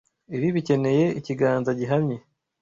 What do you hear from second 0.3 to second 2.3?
Ibi bikeneye ikiganza gihamye.